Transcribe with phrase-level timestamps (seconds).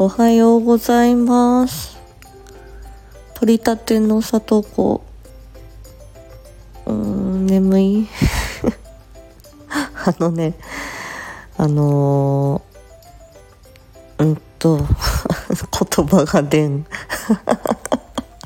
[0.00, 1.98] おはようございます。
[3.34, 5.04] 取り立ての里子。
[6.86, 8.08] うーん、眠い
[10.06, 10.54] あのね、
[11.56, 14.86] あのー、うんと、 言
[16.06, 16.86] 葉が出ん。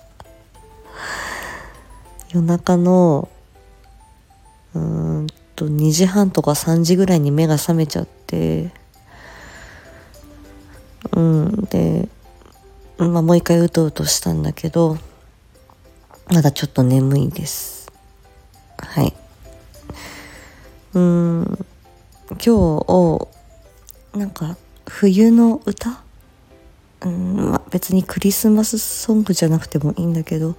[2.28, 3.26] 夜中の、
[4.74, 5.26] うーん
[5.56, 8.70] と、2時半とか3時ぐらいに目が覚めちゃって、
[11.12, 12.08] うん、で、
[12.98, 14.98] まあ、もう一回うとうとしたんだけど、
[16.32, 17.90] まだちょっと眠いです。
[18.76, 19.14] はい。
[20.94, 21.66] うーん、
[22.30, 23.28] 今日、
[24.18, 26.02] なんか、冬の歌？
[27.02, 30.56] うん、まあ、別にクリスマスソングじゃなくてもいいんだけど、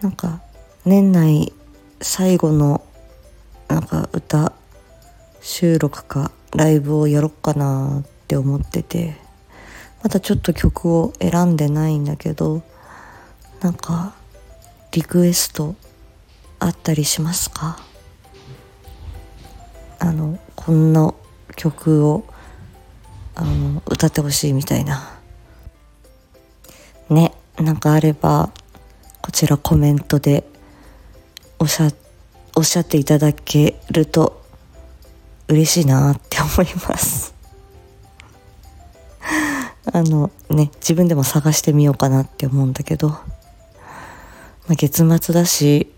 [0.00, 0.40] なんか、
[0.84, 1.52] 年内
[2.00, 2.84] 最後の、
[3.68, 4.52] なんか歌、
[5.40, 9.16] 収録かライブをやろっかなって思ってて、
[10.02, 12.62] まだちょっと曲を選んでないんだけど、
[13.60, 14.14] なんか、
[14.90, 15.76] リクエスト
[16.58, 17.78] あったりしますか？
[20.00, 21.14] あの、こんな
[21.54, 22.24] 曲を、
[23.36, 25.18] あの、歌ってほしいみたいな。
[27.08, 28.50] ね、なんかあれば、
[29.20, 30.44] こちらコメントで
[31.60, 31.90] おっしゃ、
[32.56, 34.44] おっしゃっていただけると
[35.48, 37.31] 嬉しいなって思います。
[39.94, 43.18] あのね、自分でも探してみようかなって思うんだけど、ま
[44.70, 45.92] あ、月末だし、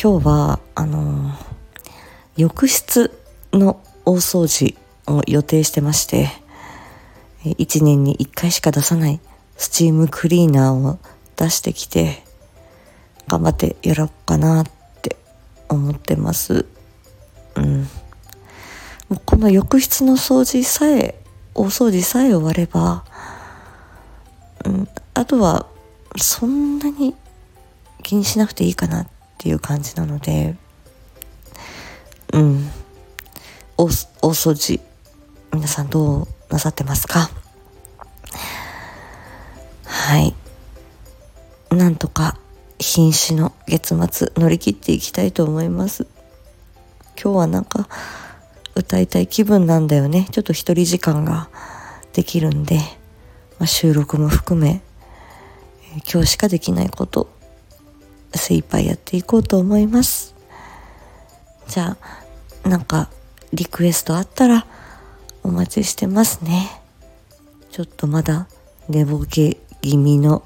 [0.00, 1.32] 今日は、あの
[2.36, 3.10] 浴室
[3.52, 4.76] の大掃除
[5.06, 6.30] を予定してまして、
[7.44, 9.20] 1年に1回しか出さない
[9.58, 10.98] スチームクリーナーを
[11.36, 12.22] 出してきて、
[13.26, 14.64] 頑張ってやろうかなっ
[15.02, 15.16] て
[15.68, 16.64] 思ってます。
[17.56, 17.82] うん。
[19.10, 21.14] もうこの浴室の掃除さえ、
[21.58, 23.04] 大掃除さえ終われば、
[24.64, 25.66] うん、あとは
[26.16, 27.16] そんなに
[28.04, 29.08] 気にしなくていいかなっ
[29.38, 30.56] ていう感じなので、
[32.32, 32.70] うん。
[33.76, 33.88] 大大
[34.30, 34.80] 掃除、
[35.52, 37.28] 皆さんどうなさってますか？
[39.84, 40.34] はい。
[41.70, 42.38] なんとか
[42.78, 46.06] 瀕死の月末乗り切っていきたいと思います。
[47.20, 47.88] 今日はなんか
[48.78, 50.28] 歌いたい気分なんだよね。
[50.30, 51.48] ちょっと一人時間が
[52.12, 52.76] できるんで、
[53.58, 54.82] まあ、収録も含め、
[55.94, 57.28] えー今日しかできないこと、
[58.34, 60.34] 精一杯やっていこうと思います。
[61.66, 61.96] じゃ
[62.64, 63.10] あ、なんか
[63.52, 64.66] リクエストあったら
[65.42, 66.82] お待ちしてますね。
[67.70, 68.46] ちょっとまだ
[68.88, 70.42] 寝ぼけ気味の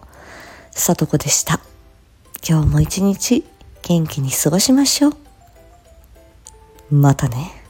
[0.71, 1.61] さとこでした。
[2.49, 3.45] 今日も一日
[3.83, 5.13] 元気に過ごしましょう。
[6.91, 7.62] またね。